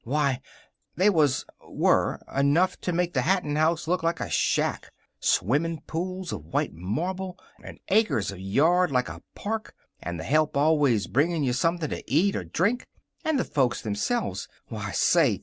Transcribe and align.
Why, 0.03 0.41
they 0.95 1.11
was 1.11 1.45
were 1.63 2.23
enough 2.35 2.75
to 2.81 2.91
make 2.91 3.13
the 3.13 3.21
Hatton 3.21 3.55
house 3.55 3.87
look 3.87 4.01
like 4.01 4.19
a 4.19 4.31
shack. 4.31 4.91
Swimmin' 5.19 5.81
pools 5.85 6.31
of 6.33 6.43
white 6.47 6.73
marble, 6.73 7.37
and 7.63 7.79
acres 7.89 8.31
of 8.31 8.39
yard 8.39 8.91
like 8.91 9.09
a 9.09 9.21
park, 9.35 9.75
and 10.01 10.19
the 10.19 10.23
help 10.23 10.57
always 10.57 11.05
bringing 11.05 11.43
you 11.43 11.53
something 11.53 11.91
to 11.91 12.11
eat 12.11 12.35
or 12.35 12.43
drink. 12.43 12.87
And 13.23 13.37
the 13.39 13.45
folks 13.45 13.83
themselves 13.83 14.47
why, 14.69 14.89
say! 14.89 15.39